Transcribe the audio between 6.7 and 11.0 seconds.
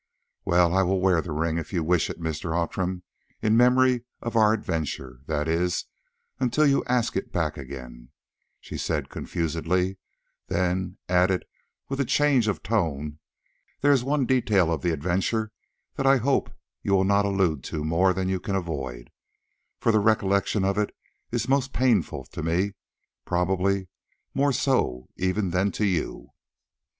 ask it back again," she said confusedly; then